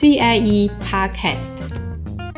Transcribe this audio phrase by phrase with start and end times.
[0.00, 1.54] CIE Podcast，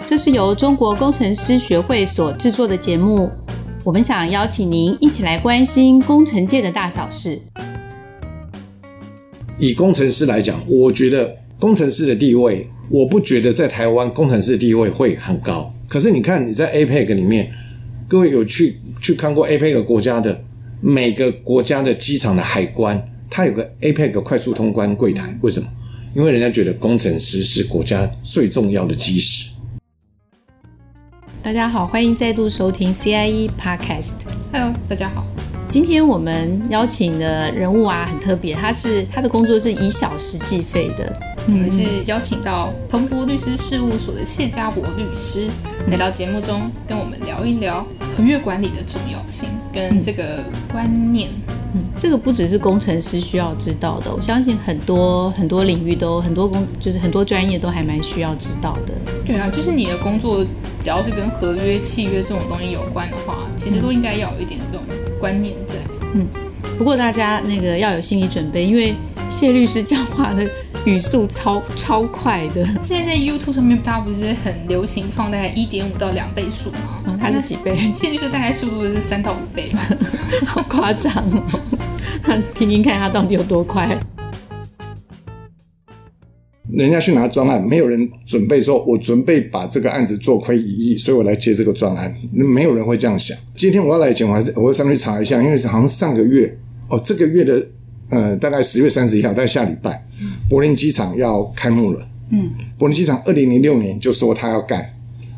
[0.06, 3.30] 这是由中国工程师学会所制作的节目。
[3.84, 7.38] 我们想邀请您一起来关心工程界的大小事。
[9.58, 15.70] 以工程师来讲，我觉得工程师的地位，我不觉得在台湾工程师的地位会很高。
[15.86, 17.52] 可是你看你在 APEC 里面，
[18.08, 20.42] 各位有去去看过 APEC 国家的
[20.80, 25.66] 每个国家的机场的海关，它有个 APEC 快速通关柜台，为什么？
[26.12, 29.50] 因为人家觉得工程师是国家最重要的基石。
[31.40, 34.14] 大家好，欢迎再度收听 CIE Podcast。
[34.52, 35.24] Hello，大家好。
[35.68, 41.16] 今天我们邀请的人物啊，很特别，他是他的工作是以小时计费的。
[41.46, 45.48] 我们是邀请到彭博律师事务所的谢家博律师
[45.88, 47.86] 来到节目中，跟我们聊一聊
[48.16, 50.42] 合约管理的重要性跟这个
[50.72, 51.30] 观念。
[51.74, 58.94] 嗯，这个不只是工程师需要知道的，我相信很多很多领域都很多工，就是很多专业都还蛮需要知道的。
[59.24, 60.44] 对啊，就是你的工作
[60.80, 64.82] 只要是跟合约、契约这种东西有关的话，其实都应该要有一点这种
[65.18, 65.74] 观念在。
[66.14, 66.26] 嗯，
[66.76, 68.96] 不过大家那个要有心理准备，因为
[69.28, 70.44] 谢律师讲话的
[70.84, 72.66] 语速超超快的。
[72.82, 77.00] 现在在 YouTube 上面，大家不是很流行放大概一点五到两倍速吗？
[77.06, 77.92] 嗯，他是几倍？
[77.92, 79.70] 谢律师大概速度是三到五倍，
[80.44, 82.42] 好 夸张哦！
[82.54, 83.98] 听听看他到底有多快。
[86.72, 92.14] 人家去拿专案，没有人准备说，我准备把这个案子做亏一亿，所以我来接这个专案。
[92.32, 93.36] 没有人会这样想。
[93.56, 96.56] 今天我要来讲，我还是我要上去查一下，因为好像上个月
[96.88, 97.66] 哦，这个月的
[98.08, 100.06] 呃，大概十月三十一号，在下礼拜，
[100.48, 102.06] 柏林机场要开幕了。
[102.30, 102.48] 嗯，
[102.78, 104.94] 柏林机场二零零六年就说他要盖，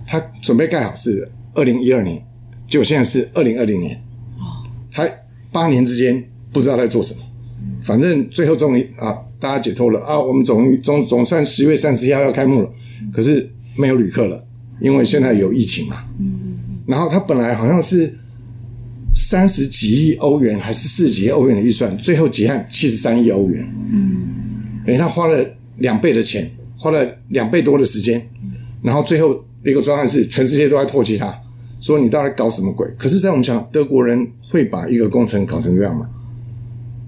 [0.06, 2.22] 他准备盖好是二零一二年，
[2.66, 3.96] 结果现在是二零二零年。
[4.38, 4.60] 哦，
[4.92, 5.08] 他
[5.52, 7.20] 八年之间不知道在做什么，
[7.82, 9.16] 反正最后终于啊。
[9.42, 10.16] 大家解脱了啊！
[10.16, 12.70] 我们总总总算十月三十一号要开幕了，
[13.12, 14.40] 可是没有旅客了，
[14.80, 16.04] 因为现在有疫情嘛。
[16.86, 18.14] 然后他本来好像是
[19.12, 23.68] 三十几亿欧元还是四十几亿欧元的预算，最后结案七十三亿欧元。
[23.92, 24.22] 嗯，
[24.86, 25.44] 等于他花了
[25.78, 28.24] 两倍的钱，花了两倍多的时间，
[28.80, 31.36] 然后最后一个专案是全世界都在唾弃他，
[31.82, 32.86] 说你到底搞什么鬼？
[32.96, 36.08] 可是，在我们讲德国人会把一个工程搞成这样吗？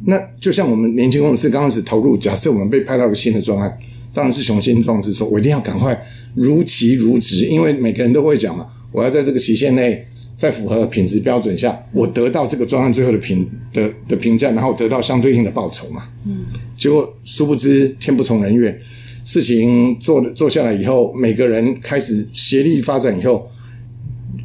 [0.05, 3.79] 那就像我们年轻工程师刚开始投入，假设我们被派到一个新的专案，
[4.13, 5.99] 当然是雄心壮志，说我一定要赶快
[6.35, 16.03] 如期如职，因为每个人都会讲嘛，我要在这个期限内，在符合品质标准下，我得到这个专案最后的评的的评价，然后得到相对应的报酬嘛。
[16.27, 16.47] 嗯。
[16.77, 18.77] 结果殊不知天不从人愿，
[19.25, 23.49] 事情做做下来以后，每个人开始协力发展以后，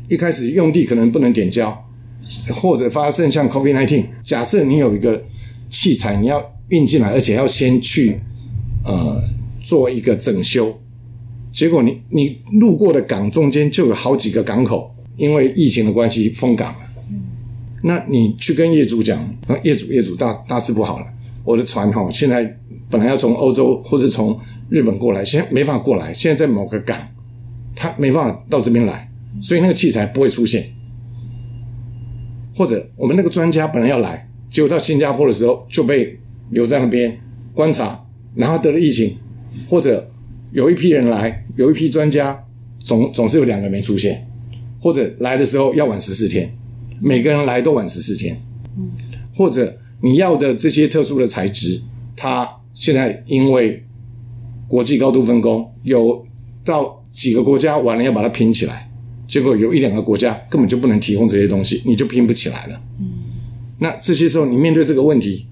[0.09, 1.85] 一开始用地可能不能点交，
[2.51, 5.23] 或者发生像 COVID-19，假设你有一个。
[5.71, 8.19] 器材你要运进来，而且要先去
[8.83, 9.21] 呃
[9.61, 10.81] 做一个整修，
[11.51, 16.79] 结果你你路过的港中间就有好几个港口，因为疫情的关系封港了。
[17.11, 17.21] 嗯、
[17.83, 19.23] 那你去跟业主讲，
[19.63, 21.05] 业主业主大大事不好了，
[21.43, 22.57] 我的船哈现在
[22.89, 24.39] 本来要从欧洲或者从
[24.69, 26.99] 日本过来，现在没法过来，现在在某个港，
[27.75, 29.08] 他没办法到这边来，
[29.41, 30.63] 所以那个器材不会出现，
[32.55, 34.27] 或者我们那个专家本来要来。
[34.49, 36.19] 结果到新加坡的时候就被
[36.49, 37.19] 留在那边
[37.53, 39.15] 观察，然后得了疫情，
[39.69, 40.11] 或者
[40.51, 42.45] 有一批人来，有一批专家
[42.79, 44.27] 总总是有两个没出现，
[44.81, 46.51] 或者来的时候要晚十四天，
[46.99, 48.41] 每个人来都晚十四天，
[49.35, 51.83] 或者你要的这些特殊的材质，
[52.15, 53.85] 它现在因为
[54.67, 56.25] 国际高度分工，有
[56.65, 58.88] 到几个国家完了要把它拼起来，
[59.29, 62.81] 结果有一两个国家根本就不能提供这些东西，你就拼不起来了。
[63.77, 65.45] 那这些时候，你面对这个问题，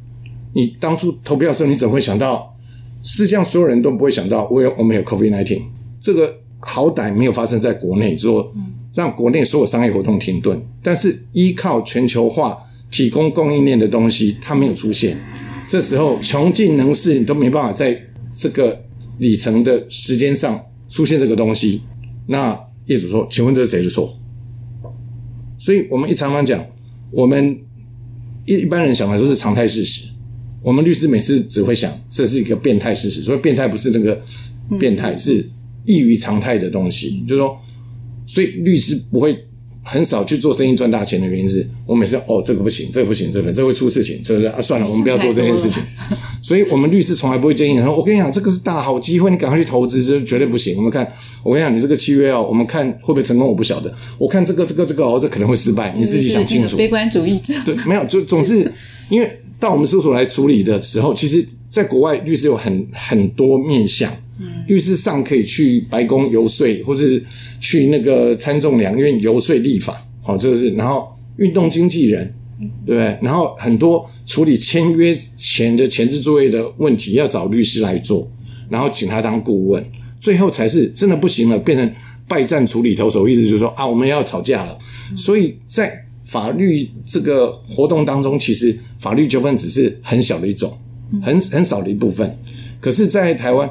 [0.53, 2.57] 你当初投票的时候，你怎么会想到？
[3.03, 5.61] 实际上，所有人都不会想到，我有我们有 COVID nineteen，
[6.01, 8.51] 这个好歹没有发生在国内，说
[8.95, 10.59] 让国内所有商业活动停顿。
[10.81, 12.57] 但是依靠全球化
[12.89, 15.15] 提供供应链的东西，它没有出现。
[15.67, 18.01] 这时候穷尽能事，你都没办法在
[18.35, 18.83] 这个
[19.19, 20.59] 里程的时间上
[20.89, 21.83] 出现这个东西。
[22.25, 24.19] 那业主说：“请问这是谁的错？”
[25.57, 26.65] 所以我们一常常讲，
[27.11, 27.59] 我们。
[28.49, 30.09] 一一般人想来说是常态事实，
[30.61, 34.23] 我们律师每次只会想这是一个变态事实，所以变态不是那个
[34.79, 35.45] 变态，是
[35.83, 37.25] 异于常态的东西。
[37.27, 37.59] 就是说，
[38.25, 39.37] 所以律师不会
[39.89, 44.61] 很少去做生意赚大钱的原因是，我每次哦这个不行，这个不行，这个这会出事情，是不是啊？
[44.61, 45.81] 算了，我们不要做这件事情。
[46.41, 50.75] 所以我们律师从来不会建议人说，我跟你讲这个是大好机会，你赶快去投资，这绝对不行。
[50.77, 51.09] 我们看，
[51.43, 53.93] 我跟你讲，你这个契约哦，我们看会不会成功，我不晓得。
[54.17, 56.77] 我看这个这个这个哦，这可能会失败，你自己想清楚。
[56.77, 57.53] 悲观主义者。
[57.65, 58.71] 对，没有，就总是
[59.09, 64.11] 因为到我们事务所来处理的时候，其实在国外律师有很很多面向，
[64.67, 67.23] 律师上可以去白宫游说，或是
[67.59, 70.69] 去那个参众两院游说立法，好，这个是。
[70.71, 72.33] 然后运动经纪人，
[72.85, 73.17] 对不对？
[73.21, 78.31] 然后很多处理签约前的前置作业的问题，要找律师来做，
[78.69, 79.83] 然后请他当顾问，
[80.19, 81.91] 最后才是真的不行了，变成
[82.27, 84.77] 败战处理投手，意思就是说啊，我们要吵架了。
[85.15, 90.71] 所以在法律这个活动当中，其实法律纠纷只是很小的一种，
[91.23, 92.37] 很很少的一部分。
[92.79, 93.67] 可是，在台湾，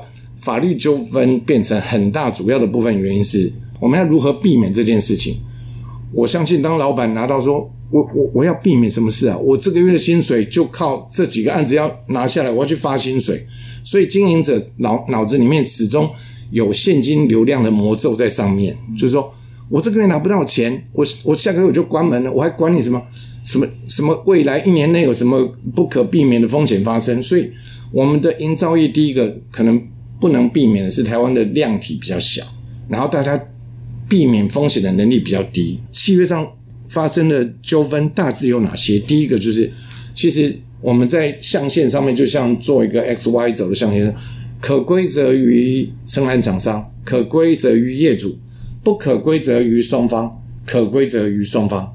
[0.46, 5.34] 法律纠纷变成很大主要的部分，原因是我们要如何避免这件事情。
[6.12, 9.36] 我相信，当老板拿到说，我我我要避免什么事啊？
[9.36, 13.44] 我这个月的薪水就靠这几个案子要拿下来，我要去发薪水。
[13.82, 16.08] 所以，经营者脑脑子里面始终
[16.52, 19.34] 有现金流量的魔咒在上面，就是说
[19.68, 23.02] 我这个月拿不到钱，我我下个月我就关门了，我还管你什么
[23.42, 27.20] 什么什么未来一年内有什么不可避免的风险发生？
[27.20, 27.50] 所以。
[27.92, 29.80] 我们的营造业第一个可能
[30.20, 32.42] 不能避免的是台湾的量体比较小，
[32.88, 33.48] 然后大家
[34.08, 35.80] 避免风险的能力比较低。
[35.90, 36.46] 契约上
[36.88, 38.98] 发生的纠纷大致有哪些？
[38.98, 39.72] 第一个就是，
[40.14, 44.14] 其实我们在象限上面就像做一个 X Y 轴的象限，
[44.60, 48.38] 可归责于承揽厂商，可归责于业主，
[48.82, 51.92] 不可归责于双方，可归责于双方。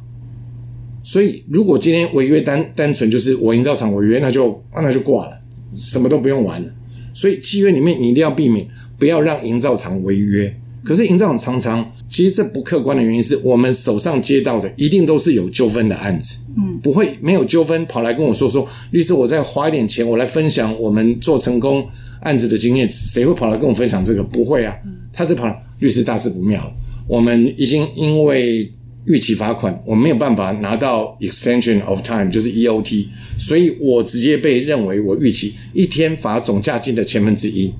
[1.03, 5.41] 所以，如果今天违约单单纯就是我营造厂违约，那就那就挂了。
[5.73, 6.69] 什么都不用玩了，
[7.13, 8.67] 所以契约里面你一定要避免，
[8.97, 10.55] 不要让营造厂违约。
[10.83, 21.87] 可是营造厂常常，其实这不客观的原因是我们手上接到的一定都是有纠纷的案子，嗯，不会没有纠纷跑来跟我说说，律师，我再花一点钱，我来分享我们做成功
[22.21, 24.23] 案子的经验，谁会跑来跟我分享这个？
[24.23, 24.75] 不会啊，
[25.13, 26.73] 他是跑律师大事不妙了，
[27.07, 28.71] 我们已经因为。
[29.05, 33.07] 逾期罚款，我没有办法拿到 extension of time，就是 EOT，
[33.37, 37.73] 所以我直接被认为我逾期一天罚总价金的千分之一，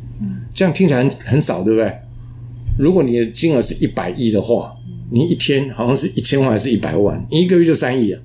[0.54, 1.94] 这样听起来很很少，对不对？
[2.80, 4.74] 如果你的金额是一百亿的话，
[5.12, 8.20] 你一天好像是一千万还是一百万，你一个月就三亿啊，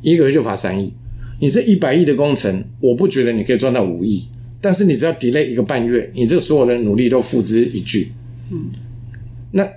[0.00, 0.94] 一个月就罚三亿。
[1.40, 4.26] 你这一百亿的工程，我不觉得你可以赚到五亿，
[4.62, 8.08] 但是你只要 delay 一个半月，你这所有的努力都付之一炬。
[8.50, 8.70] 嗯，
[9.50, 9.68] 那。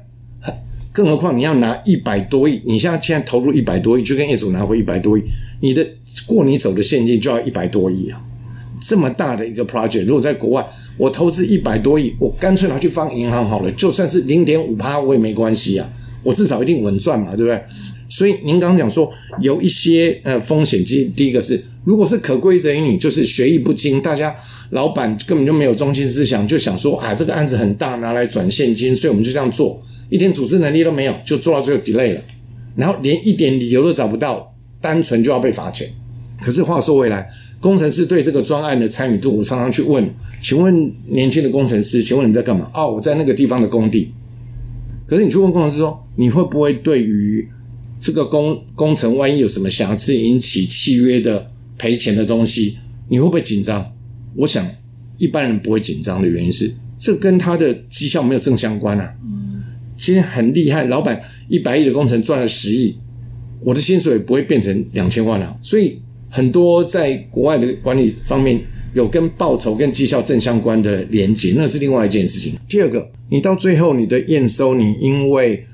[0.99, 5.21] 更何况你要拿一百多亿，你现在现在投入一百多亿，就跟业主拿回一百多亿，
[5.61, 5.87] 你的
[6.27, 8.21] 过你手的现金就要一百多亿啊！
[8.81, 10.67] 这么大的一个 project，如果在国外，
[10.97, 15.89] 我投资一百多亿，我干脆拿去放银行好了，就算是零点五趴我也没关系啊，
[16.21, 17.63] 我至少一定稳赚嘛，对不对？
[18.09, 19.09] 所以您刚刚讲说
[19.39, 24.35] 有一些呃风险，其实第一个是，如果是可归责于你，就是学艺不精，大家
[24.71, 29.81] 老板根本就没有中心思想，就想说啊这个案子很大，拿来转现金，所以我们就这样做。
[30.09, 32.21] 一点组织能力都没有，就做到最后 delay 了，
[32.75, 35.87] 然后连一点理由都找不到，单纯就要被罚钱。
[36.41, 37.29] 可是话说回来，
[37.59, 40.09] 工程师对这个专案的参与度，我常常去问，
[40.41, 42.71] 请问年轻的工程师，请问你在干嘛？
[42.73, 44.11] 哦，我在那个地方的工地。
[45.05, 47.47] 可是你去问工程师说，你会不会对于
[47.99, 52.77] 这个工工程万一有什么瑕疵，引起契约的赔钱的东西，
[53.09, 53.93] 你会不会紧张？
[54.35, 54.65] 我想
[55.17, 59.13] 一般人不会紧张的原因是，这跟他的绩效没有正相关啊。
[59.99, 62.97] 今天很厉害，老板一百亿的工程赚了十亿，
[63.61, 65.53] 我的薪水不会变成两千万啊。
[65.61, 65.99] 所以
[66.29, 68.61] 很多在国外的管理方面
[68.93, 72.57] 有跟报酬跟绩效正相关的连结，那是另外一件事情。
[72.67, 75.65] 第二个，你到最后你的验收，你因为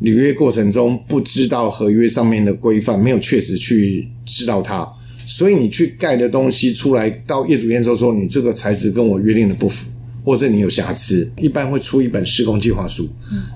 [0.00, 4.86] 履约过程中不知道合约上面的规范，没有确实去知道它，
[5.26, 9.89] 所以你去盖的东西出来到业主验收说，你这个材质跟我约定的不符。
[10.24, 13.08] 或者你有瑕疵，一般会出一本施工计划书，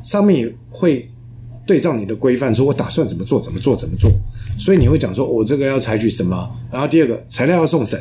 [0.02, 1.10] 上面也会
[1.66, 4.10] 对照你的规范，说我打算怎么做，怎么做，怎么做。
[4.58, 6.50] 所以你会讲说，我这个要采取什么？
[6.70, 8.00] 然后第二个材料要送审，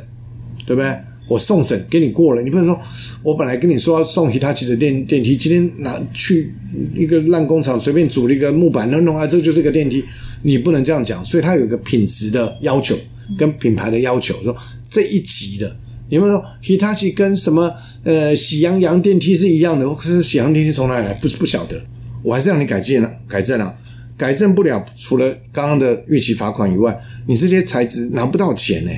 [0.66, 0.96] 对不对？
[1.30, 2.78] 我送审给你过了，你不能说
[3.24, 6.54] 我本来跟你说要送 Hitachi 的电电梯，今天拿去
[6.94, 10.04] 一个烂工厂随便组了一个木板弄弄啊，这就是个电梯，
[10.42, 11.24] 你不能这样讲。
[11.24, 12.94] 所以它有一个品质的要求
[13.38, 14.54] 跟品牌的要求，说
[14.90, 15.74] 这一级的，
[16.14, 17.74] 你们说 Hitachi 跟什么？
[18.04, 21.14] 呃，喜羊羊电梯是一样的，可是喜羊电梯从哪里来？
[21.16, 21.82] 不不晓得，
[22.22, 23.76] 我还是让你改进了，改正了，
[24.16, 28.92] 改正不了，除了刚刚的逾期罚款以外，你这些材质拿不到钱呢。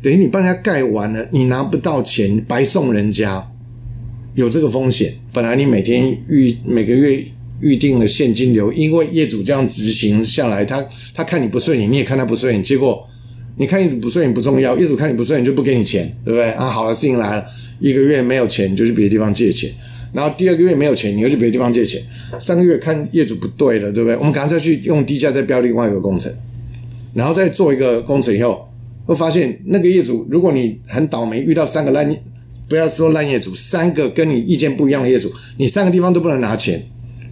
[0.00, 3.46] 等于你帮人家盖完了，你拿不到钱，白送人家，
[4.34, 5.12] 有这个风险。
[5.34, 7.22] 本来你每天预每个月
[7.60, 13.06] 预定了现金流，因为业主这样执行下来，他他看你不顺眼，你也看他不顺眼，结果
[13.56, 16.50] 你看业主不顺眼不重要，业主看你不顺眼就不给你钱，对不对？
[16.52, 17.44] 啊，好了，事情来了。
[17.80, 19.70] 一个月没有钱，你就去别的地方借钱，
[20.12, 22.00] 然后第二个月没有钱，你又去别的地方借钱。
[22.38, 24.16] 三个月看业主不对了，对不对？
[24.16, 26.32] 我们赶快再去用低价再标另外一个工程，
[27.14, 28.68] 然后再做一个工程以后，
[29.04, 32.08] 会发现那个业主，如果你很倒霉遇到三个烂
[32.68, 36.80] 不要说烂业主，三个跟你意见不一样的业主，你三个地方都不能拿钱，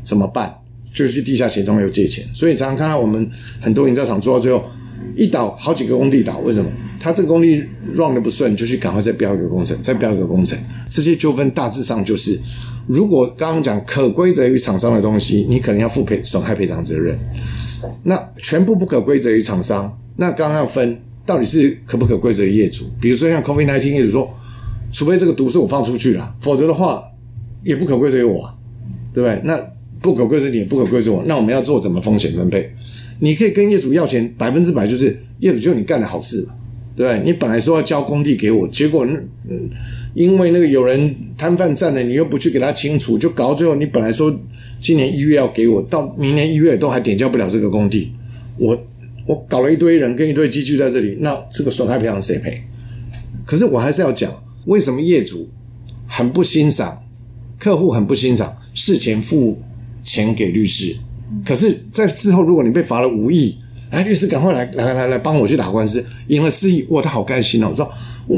[0.02, 0.54] 怎么办？
[0.92, 2.24] 就去地下钱庄又借钱。
[2.34, 4.68] 所以常常看到我们很多营造厂做到最后，
[5.20, 6.70] 一倒好几个工地倒，为什么？
[6.98, 7.62] 他这个工地
[7.92, 10.58] run 的不顺，就去赶快再标一个工程，再标一个工程。
[10.88, 12.40] 这些纠纷大致上就是，
[12.86, 17.18] 如果刚刚讲可归责于厂商的东西，你可能要负赔损害赔偿责任。
[18.02, 22.86] 那全部不可归责于厂商，那刚刚要分到底是可不可归责于业主？
[22.98, 24.34] 比如说像 COVID-19 业主说，
[24.90, 27.02] 除非这个毒是我放出去了，否则的话
[27.62, 28.50] 也不可归责于我，
[29.12, 29.38] 对不对？
[29.44, 29.60] 那
[30.00, 32.74] 不可归责你，也不可归责我，那我们要做怎么风险分配？
[33.20, 36.54] 你可以跟业主要钱，百分之百就是业主就你干的好事嘛。
[36.96, 37.22] 对不对？
[37.24, 39.70] 你本来说要交工地给我，结果嗯，
[40.12, 44.38] 因为那个有人摊贩占了，你又不去给他清除，就搞到最后，你本来说
[44.80, 48.12] 今年一月要给我，到明年一月都还点交不了这个工地，
[48.58, 48.78] 我
[49.24, 52.60] 我搞了一堆人跟一堆机具在这里，那这个损害赔偿谁赔？
[53.46, 54.30] 可是我还是要讲，
[54.66, 55.48] 为什么业主
[56.06, 57.02] 很不欣赏，
[57.58, 59.58] 客户很不欣赏事前付
[60.02, 60.96] 钱给律师，
[61.44, 63.58] 可是，在事后如果你被罚了五亿。
[63.90, 67.70] 哎，律师，赶快来来来来帮我去打官司，赢了四亿，哇，他好开心哦！
[67.72, 67.90] 我说，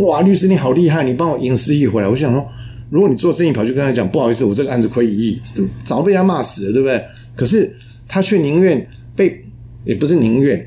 [0.07, 2.09] 哇，律师你好厉害，你帮我赢四亿回来。
[2.09, 2.43] 我就想说，
[2.89, 5.41] 如果你做生意跑去跟他讲，不好意思，我这个案子亏一亿，
[5.85, 7.05] 早被他骂死了，对不对？
[7.37, 7.77] 可是
[8.09, 9.45] 他却宁愿被，
[9.85, 10.67] 也不是宁愿，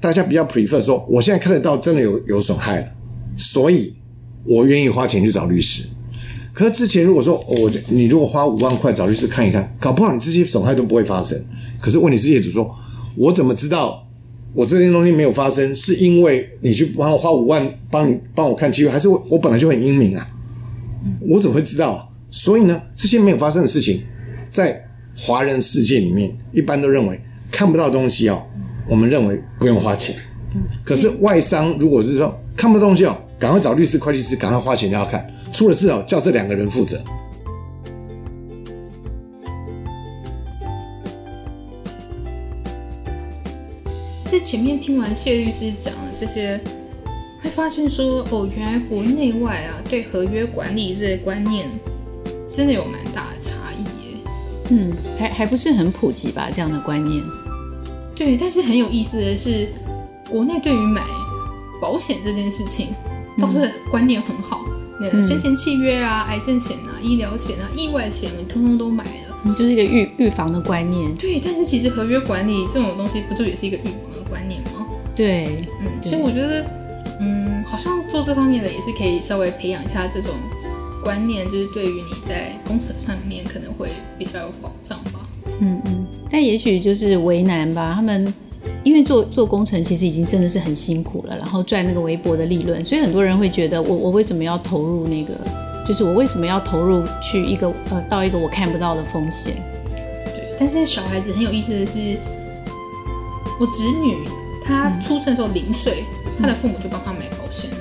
[0.00, 2.88] 大家比较 prefer 说，我现在看得到真的有有损害了，
[3.36, 3.94] 所以
[4.44, 5.84] 我愿意花钱去找律师。
[6.54, 11.38] 可是之前如果说我你如果花五万块找律师看一看，搞不好你这些损害都不会发生。
[11.80, 12.74] 可是问题是业主说，
[13.16, 14.00] 我怎么知道？
[14.54, 20.26] 我这件东西没有发生，是因为你去帮我花五万帮你帮我看机会，还是我我本来就很英明啊？
[21.28, 22.08] 我怎么会知道？
[22.30, 24.02] 所以呢，这些没有发生的事情，
[24.48, 27.20] 在华人世界里面，一般都认为
[27.50, 28.40] 看不到东西哦，
[28.88, 30.14] 我们认为不用花钱。
[30.84, 36.98] 可是外商如果是说看不到东西哦，赶快找律师、会计师，赶快花钱要看，出了事哦，叫这两个人负责。
[44.24, 46.58] 在前面听完谢律师讲的这些，
[47.42, 51.68] 会发现说哦，原来国内外啊对合约管理这些观念
[52.50, 54.18] 真的有蛮大的差异耶。
[54.70, 56.48] 嗯，还还不是很普及吧？
[56.50, 57.22] 这样的观念。
[58.16, 59.68] 对，但是很有意思的是，
[60.30, 61.02] 国内对于买
[61.78, 62.94] 保险这件事情
[63.40, 64.64] 倒是观念很好。
[65.00, 71.14] 那个生前契约啊、癌症险啊、医疗险啊、意外险，你通通都买了，嗯，就是一个预预防的观念。
[71.16, 74.30] 对，但是其实合约管理这种东西，不就也是一个预防的？
[74.30, 74.86] 观念吗？
[75.14, 76.64] 对，嗯，所以我觉得，
[77.20, 80.32] 嗯，好像做这方面的也是可以稍微培养一下这种
[81.02, 85.20] 观念，就是对于你在工程上面可能会比较有保障吧。
[85.60, 87.92] 嗯嗯，但也许就是为难吧。
[87.94, 88.32] 他们
[88.84, 95.34] 因为做做工程其实已经真的是很辛苦了，然后赚那个微薄的利润，所以很多人会觉得我我为什么要投入那个？
[95.86, 99.54] 就是我为什么要投入去一个呃到一个我看不到的风险？
[100.26, 102.16] 对，但是小孩子很有意思的是。
[103.60, 104.16] 我侄女
[104.64, 106.02] 她出生的时候零岁，
[106.36, 107.76] 她的父母就帮她买保险了。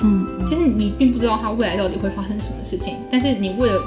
[0.00, 3.78] 嗯，其实你并不知道她未来到底会发生什么事情，但是你为了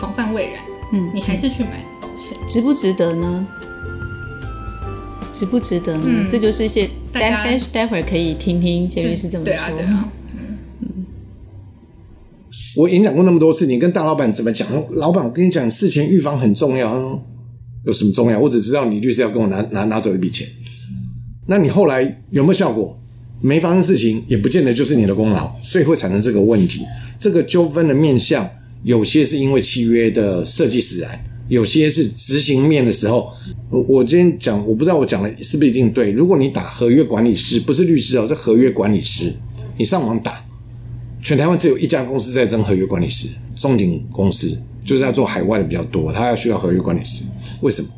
[0.00, 3.46] 防范未然，嗯，你还是去买保险，值不值得呢？
[5.40, 6.04] 值不值得呢？
[6.04, 9.52] 嗯，这就是一些待待待会儿可以听听谢律师怎么说。
[9.52, 10.38] 对啊，对啊，嗯
[10.82, 11.06] 嗯。
[12.76, 14.68] 我演讲过那么多次，你跟大老板怎么讲？
[14.90, 17.24] 老板，我跟你讲，事前预防很重要。
[17.86, 18.38] 有什么重要？
[18.38, 20.46] 我只知道你律师要跟我拿拿拿走一笔钱。
[21.46, 22.96] 那你后来有没有效果？
[23.40, 26.84] 没发生事情，也不见得就是你的功劳，所以会产生这个问题。
[27.18, 28.46] 这个纠纷的面向，
[28.82, 33.30] 有些是因为契约的设计使然，有些是执行面的时候。
[33.68, 36.10] 我我今天讲，我不知道我讲的是不是一定对。
[36.10, 39.32] 如果你打合约管理师，不是律师哦，是合约管理师。
[39.78, 40.44] 你上网打，
[41.22, 47.26] 全台湾只有一家公司在争合约管理师，中鼎公司就是要做海外的比较多，他要需要合约管理师。
[47.60, 47.88] 为什么？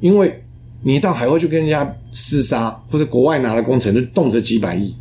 [0.00, 0.42] 因为
[0.82, 4.96] 你到海外去跟人家厮杀，或者国外拿的工程就动辄几百亿。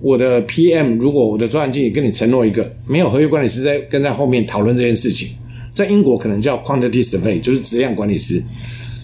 [0.00, 5.36] 我的 PM 如果我的专案经理跟你承诺一个，没有合约管理师在跟在后面讨论这件事情，
[5.72, 8.42] 在英国可能叫 quantity survey，就是质量管理师，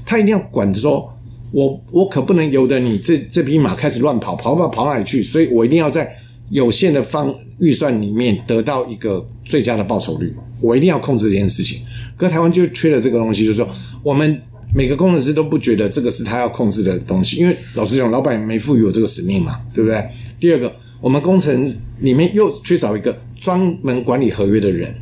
[0.04, 1.12] 他一定要管着说，
[1.52, 5.22] 我我可不能由得你这这匹马开始乱跑，跑跑跑哪里去？
[5.22, 6.16] 所以我一定要在
[6.50, 11.86] 有限的方预算里面得到一个最佳的报酬率，我一定要控制这件事情。
[12.16, 13.68] 可台湾就缺了这个东西，就是说
[14.02, 14.40] 我们。
[14.74, 20.04] 每个工程师都不觉得这个是他要控制的东西，因为老实讲，老板没赋予我这个使命嘛，对不对？
[20.38, 20.70] 第二个，
[21.00, 24.94] 我们工程里面又缺少一个专门管理合约的人。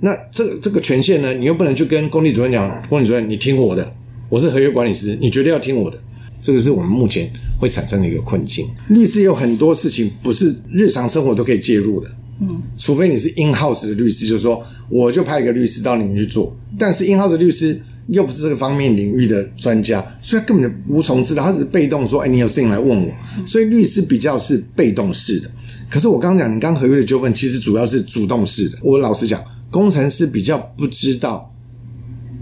[0.00, 3.92] 那这个这个权限呢，你又不能去跟工地主任讲，工地主任你听我的，
[4.28, 5.98] 我是合约管理师，你绝对要听我的。
[6.42, 8.66] 这个是我们目前会产生的一个困境。
[8.88, 17.78] 律师有很多事情不是日常生活都可以介入的，嗯，除非你是 in house 的律师，就是说我就派一个律师到你们去做，但是 in house 的律师
[18.08, 23.12] 又不是这个方面领域的专家，所以他根本就无从知道，他只是被动说，哎，你有事情来问我，
[23.44, 25.50] 所以律师比较是被动式的。
[25.90, 28.78] 可是我刚刚讲，你刚合约的纠纷其实主要是主动式的。
[28.80, 29.38] 我老实讲，
[29.70, 31.54] 工程师比较不知道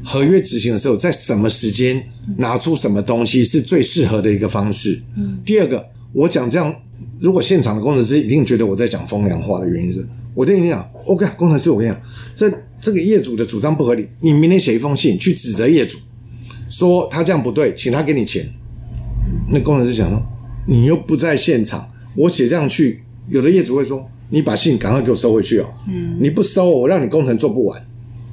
[0.04, 2.08] 合约执行的时候，在什么时间
[2.38, 5.02] 拿出什么东西是最适合的一个方式。
[5.16, 6.74] 嗯，第二个，我讲这样。
[7.20, 12.00] 如果现场的工程师一定觉得我在讲风凉话的原因是，我跟你讲，OK，工程师，我跟你讲，
[12.34, 15.98] 这这个业主的主张不合理，你明天写一封信去指责业主，
[16.68, 18.46] 说他这样不对，请他给你钱。
[19.50, 20.22] 那工程师讲说，
[20.66, 27.86] 你又不在现场，我写这样去，有的业主会说，你把信赶快给我收回去哦，嗯，你不收，我让你工程做不完。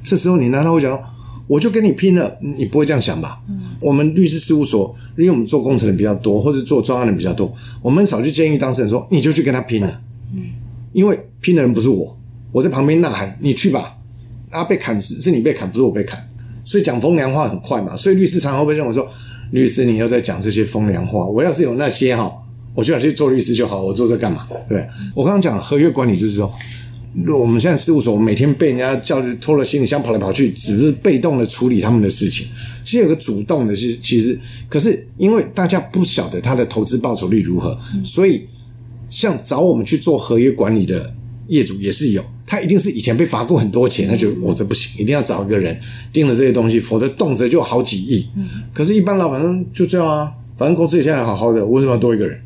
[0.03, 0.99] 这时候你难道会讲？
[1.47, 3.39] 我就跟你拼了，你不会这样想吧？
[3.47, 10.01] 嗯，我们律师事务所，因为我们做工程的比较多，或者做专案的比较多，我们少去建议当事人说，你就去跟他拼了。
[10.33, 10.41] 嗯，
[10.91, 12.17] 因为拼的人不是我，
[12.51, 13.97] 我在旁边呐喊，你去吧。
[14.49, 16.19] 啊，被砍是是你被砍，不是我被砍。
[16.63, 17.95] 所以讲风凉话很快嘛。
[17.95, 19.07] 所以律师常常会被认为说，
[19.51, 21.25] 律师你又在讲这些风凉话。
[21.25, 22.31] 我要是有那些哈，
[22.75, 23.81] 我就想去做律师就好。
[23.81, 24.45] 我做这干嘛？
[24.69, 26.53] 对，我刚刚讲合约管理就是说。
[27.33, 32.45] 我们现在事务所每天被人家叫去拖了行李箱跑来跑去，只是被动的处理他们的事情。
[32.83, 38.45] 其实有个主动的，是其实可是因为大家不晓得他的投资报酬率如何，所以
[39.09, 41.09] 像找我们去做合约管理的
[41.47, 45.79] 业主也是有，他一定是以前被罚过很多钱，他觉得我这不行，一定要找一个人
[46.11, 48.27] 盯了这些东西，否则动辄就好几亿。
[48.73, 52.37] 可是，一般老板就这样啊，反正公司也现在好好的，为什么要多一个人？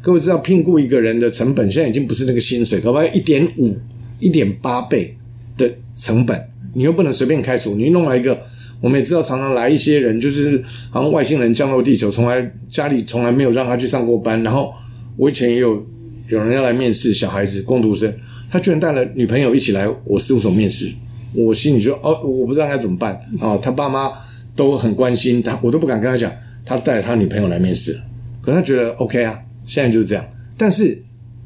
[0.00, 3.76] 各位知道聘雇一个人的成本现在已经不是那个薪水，可不可以一点五？
[4.18, 5.16] 一点八倍
[5.56, 6.40] 的成本，
[6.74, 8.40] 你又不能随便开除，你弄来一个，
[8.80, 14.40] 我们也知道，常常来一些人，就是好像外星人降落地球，从来家里从来没有让他去上过班。
[14.44, 14.72] 然后
[15.16, 15.84] 我以前也有
[16.28, 18.14] 有人要来面试小孩子工读生，
[18.48, 20.92] 他居然带了女朋友一起来我事务所面试，
[21.34, 24.12] 我心里就哦，我不知道该怎么办哦，他爸妈
[24.54, 26.30] 都很关心他，我都不敢跟他讲，
[26.64, 27.98] 他带了他女朋友来面试，
[28.40, 30.24] 可他觉得 OK 啊，现在就是这样，
[30.56, 31.04] 但是。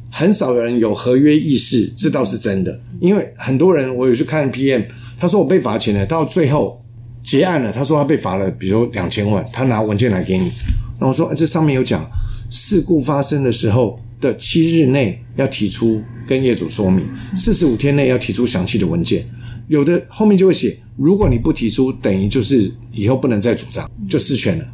[0.09, 2.81] 很少有人有合约意识，这倒是真的。
[3.00, 4.85] 因为很多人，我有去看 PM，
[5.18, 6.83] 他说我被罚钱了，到最后
[7.22, 10.50] 结案了，他说他被罚了，比如说两千万，他拿文件来给你。
[10.98, 12.09] 那我说这上面有讲，
[12.48, 19.22] 事故发生的时候的七日内要提出跟业主说明，四十五天内要提出详细的文件。
[19.68, 24.64] 有的后面就会写，如果你不提出，等于就是以后不能再主张，就失权了。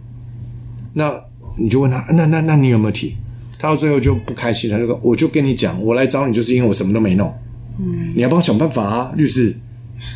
[0.93, 1.21] 那
[1.59, 3.17] 你就问他，那那那你有没有提？
[3.63, 7.33] 他到最后就不开心，他就说：“我就跟你讲，我来找你就是因为我什么都没弄，
[7.79, 9.55] 嗯，你要帮我想办法啊，律师，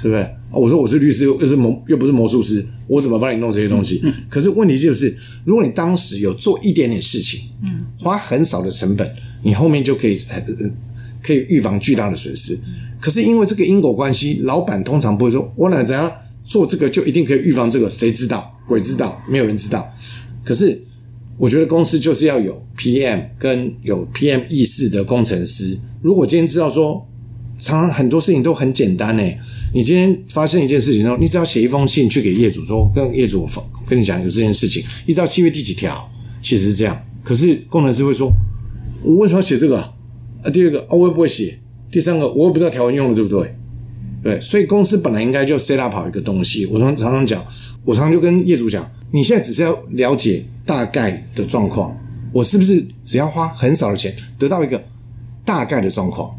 [0.03, 9.09] 对不对？”我说：“我是律师，又是魔，又不是魔术师，我怎么帮你弄这些东西？”嗯，可是问题就是，如果你当时有做一点点事情，嗯，花很少的成本，
[9.45, 10.43] 你后面就可以呃
[11.23, 12.59] 可以预防巨大的损失。
[12.99, 16.11] 可是因为这个因果关系，老板通常不会说：“我哪怎样
[16.43, 17.89] 做这个就一定可以预防这个？
[17.89, 18.59] 谁知道？
[18.67, 19.23] 鬼知道？
[19.29, 19.89] 没有人知道。”
[20.43, 20.83] 可是。
[21.39, 25.79] 我觉得公司就是要有 PM 跟有 PM 意识的工程师。
[26.03, 27.07] 如果今天知道说，
[27.59, 29.39] 常常很多事情都很简单诶，
[29.75, 33.49] 你今天发生一件事情之后，你只要写一封信去给业主说，跟业主
[33.89, 37.05] 跟你讲有这件事情，你知道契约第几条，其实是这样。
[37.23, 38.31] 可是工程师会说，
[39.03, 40.51] 我为什么要写这个啊？
[40.53, 41.59] 第二个啊，我也不会写。
[41.91, 43.55] 第三个，我也不知道条文用的对不对？
[44.23, 46.67] 对，所以公司本来应该就 set up 好一个东西。
[46.67, 47.45] 我常常常讲，
[47.87, 50.45] 我常常就跟业主讲，你现在只是要了解。
[50.67, 51.97] 大概的状况，
[52.33, 54.85] 我是不是只要花很少的钱得到一个
[55.45, 56.37] 大概的状况？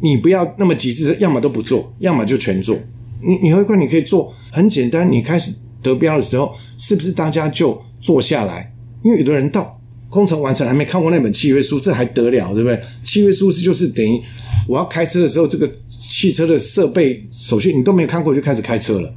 [0.00, 2.74] 你不要那么极致，要么都不做，要么就全做。
[3.20, 5.12] 你你会看，你可以做很简单。
[5.12, 8.74] 你开始得标的时候，是不是大家就坐下来？
[9.04, 12.80] 因为有的人到工程完成还没看过那本契约书，这还得了，对不对？
[13.04, 14.18] 契约书是就是等于
[14.66, 19.14] 我要开车的时候，这个汽车的设备手续你都没有看过就开始开车了。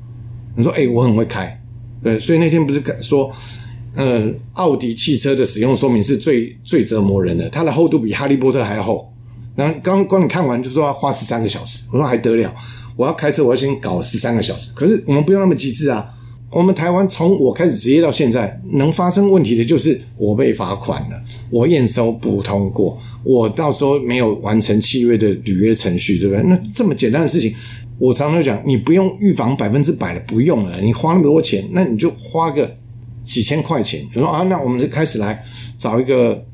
[0.56, 1.62] 你说，诶，我很会开，
[2.04, 3.32] 对，所以那天不是说。
[3.98, 9.10] 呃，奥迪汽车的使用说明是最最折磨人的，它的厚度比哈利波特还要厚。
[9.56, 12.54] 然后刚刚你看完就说要花十三个小时，我说还得了？
[12.98, 14.74] 我要开车，我要先搞十三个小时。
[14.76, 16.06] 可是我们不用那么极致啊。
[16.52, 26.44] 我们台湾从我开始职业到现在，能发生问题的就是我被罚款了，我验收不通过，我到时候没有完成契约的履约程序，对不对？
[26.44, 27.54] 那这么简单的事情，
[27.98, 30.80] 我常常讲，你不用预防百分之百的，不用了。
[30.82, 32.78] 你花那么多钱，那你就花个。
[33.26, 35.44] 几千块钱，你说啊，那我们就开始来
[35.76, 36.46] 找一个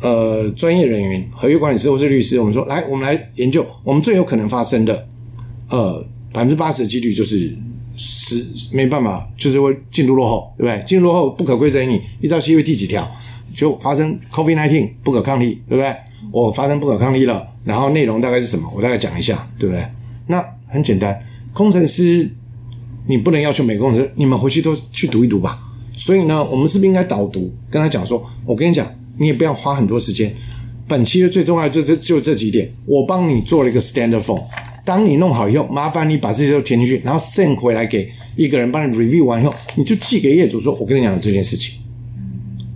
[0.00, 2.38] 呃专业人员，合约管理师或是律师。
[2.38, 5.04] 我们说来，我们来研究我们最有可能发生的
[5.68, 6.00] 呃
[6.32, 7.52] 百分之八十的几率就是
[7.96, 10.84] 十没办法，就是会进度落后，对不对？
[10.86, 13.10] 进度落后不可归责于你，依照契约第几条，
[13.52, 15.92] 就发生 COVID-19 不可抗力，对不对？
[16.30, 18.72] 我发生不可抗力了，然后内容大概是什么？
[18.76, 19.84] 我大概讲一下，对不对？
[20.28, 20.40] 那
[20.72, 22.28] 很简单，工程师
[23.06, 25.62] 你不能要求每个工程师，你们回去都去读一读吧。
[25.92, 28.86] 所以呢，我们是不是应该导读，跟他讲说，我跟你讲，
[29.18, 30.34] 你也不要花很多时间。
[30.88, 34.42] 本期的最重要就这就这几点，我帮你做了一个 standard form。
[34.84, 41.82] 当你弄好以后，麻烦你把这些都填进去，然后 send 回来给一个人帮你 review 完以后，你就寄给业主说：“我跟你讲这件事情，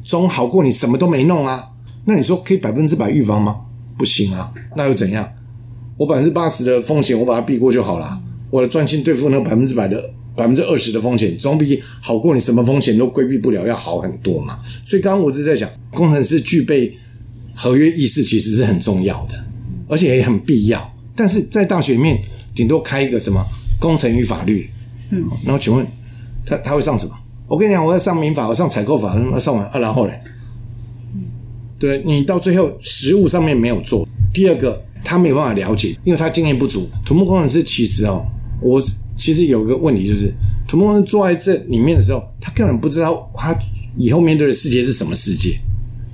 [0.04, 1.70] 总好过你什么都没弄啊。”
[2.04, 3.56] 那你说可以百分之百预防吗？
[3.98, 5.28] 不行啊，那又怎样？
[5.96, 8.20] 我百分之八十的风险我把它避过就好了。
[8.50, 14.58] 我的专心对付那百分之百的百分之二十的风险，总比好过你什么风险都规避不了要好很多嘛。
[14.84, 16.96] 所以刚刚我是在讲，工程师具备
[17.54, 19.44] 合约意识其实是很重要的，
[19.88, 20.94] 而且也很必要。
[21.14, 22.20] 但是在大学里面，
[22.54, 23.42] 顶多开一个什么
[23.80, 24.70] 工程与法律，
[25.10, 25.86] 嗯，然后请问
[26.44, 27.12] 他他会上什么？
[27.48, 30.20] 我跟你讲，我要上民法，我上采购法，那上完啊，然后嘞，
[31.78, 34.06] 对你到最后实务上面没有做。
[34.34, 36.88] 第二个，他没有办法了解，因为他经验不足。
[37.04, 38.26] 土木工程师其实哦，
[38.60, 38.82] 我
[39.14, 40.34] 其实有个问题就是，
[40.66, 43.56] 土木工程师坐在这里面的时候，他根本不知道他
[43.96, 45.56] 以后面对的世界是什么世界。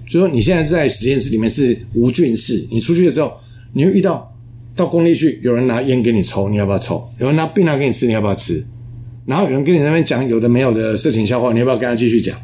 [0.07, 3.33] 所以说，你现在在实验室里面是无菌室，你出去的时候，
[3.73, 4.29] 你会遇到。
[4.75, 7.07] 到工地去，有人拿烟给你抽，你要不要抽？
[7.19, 8.65] 有人拿槟榔给你吃，你要不要吃？
[9.27, 12.35] 然后有人跟你那边讲有的没有的色情笑话，你要不要跟他继续讲？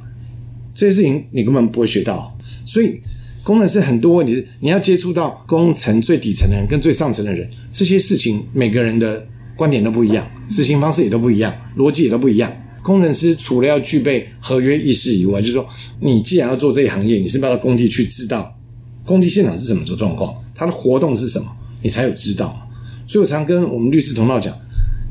[0.75, 2.37] 这些事情你根本不会学到。
[2.67, 3.01] 所以
[3.45, 9.25] 工程师很多问题是，你要接触到工程最底层的人跟最上层的人，这些事情每个人的
[9.57, 12.53] 观点都不一样，执行方式也都不一样，逻辑也都不一样。
[12.83, 15.67] 工程师除了要具备合约意识以外，就是说，
[16.01, 18.57] 你既然要做这一行业，你是不是要到工地去知道
[19.05, 21.47] 工地现场是什么状况，它的活动是什么？
[21.83, 22.69] 你才有知道，
[23.07, 24.55] 所以我常跟我们律师同道讲，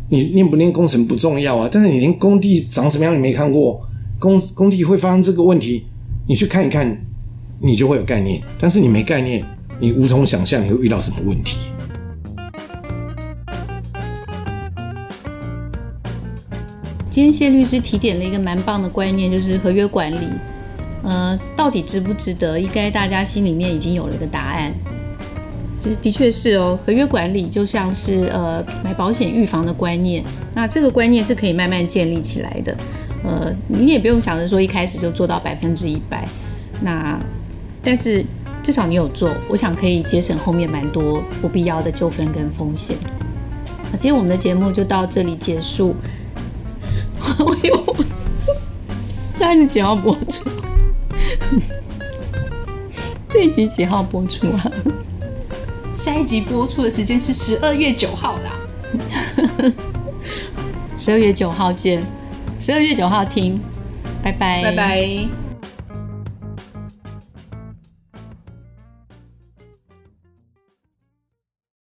[0.10, 3.82] 你念不念工程不重要啊，但是你连工地长什么样你没看过，
[4.20, 5.86] 工工地会发生这个问题，
[6.28, 7.06] 你去看一看，
[7.60, 8.41] 你就会有概念。
[8.60, 9.46] 但是你没概念，
[9.80, 11.58] 你无从想象你会遇到什么问题。
[17.10, 20.28] 今天谢律师提点了一个蛮棒的观念，就是合约管理，
[21.04, 22.60] 呃，到底值不值得？
[22.60, 24.72] 应该大家心里面已经有了一个答案。
[25.80, 32.78] 其实的确是哦，合约管理就像是呃买保险预防的观念，那这个观念是可以慢慢建立起来的。
[33.24, 36.28] 呃，你也不用想着说一开始就做到百分之一百，
[36.82, 37.20] 那
[37.88, 38.21] 但是
[38.62, 42.97] 至少你有做，我想可以节省后面蛮多不必要的纠纷跟风险。
[43.89, 45.95] 那今天我们的节目就到这里结束。
[47.39, 47.95] 我有，
[49.39, 50.50] 下一集几号播出？
[53.30, 54.69] 这一集几号播出啊？
[55.93, 59.71] 下一集播出的时间是十二月九号啦，
[60.97, 62.04] 十二月九号见，
[62.60, 63.58] 十二月九号听，
[64.21, 65.47] 拜拜，拜拜。